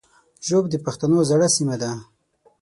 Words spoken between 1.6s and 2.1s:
ده